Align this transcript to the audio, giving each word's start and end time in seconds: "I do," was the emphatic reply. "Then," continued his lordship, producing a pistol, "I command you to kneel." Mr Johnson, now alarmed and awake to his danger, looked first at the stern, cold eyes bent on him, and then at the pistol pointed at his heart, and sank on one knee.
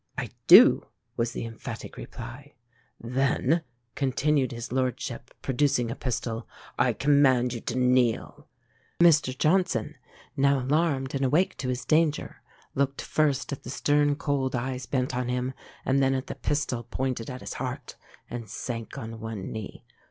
"I 0.17 0.31
do," 0.47 0.87
was 1.15 1.33
the 1.33 1.45
emphatic 1.45 1.95
reply. 1.95 2.55
"Then," 2.99 3.61
continued 3.93 4.51
his 4.51 4.71
lordship, 4.71 5.29
producing 5.43 5.91
a 5.91 5.95
pistol, 5.95 6.47
"I 6.79 6.93
command 6.93 7.53
you 7.53 7.61
to 7.61 7.75
kneel." 7.77 8.47
Mr 8.99 9.37
Johnson, 9.37 9.93
now 10.35 10.59
alarmed 10.59 11.13
and 11.13 11.23
awake 11.23 11.55
to 11.57 11.69
his 11.69 11.85
danger, 11.85 12.41
looked 12.73 13.03
first 13.03 13.53
at 13.53 13.61
the 13.61 13.69
stern, 13.69 14.15
cold 14.15 14.55
eyes 14.55 14.87
bent 14.87 15.15
on 15.15 15.29
him, 15.29 15.53
and 15.85 16.01
then 16.01 16.15
at 16.15 16.25
the 16.25 16.33
pistol 16.33 16.81
pointed 16.81 17.29
at 17.29 17.41
his 17.41 17.53
heart, 17.53 17.95
and 18.27 18.49
sank 18.49 18.97
on 18.97 19.19
one 19.19 19.51
knee. 19.51 19.85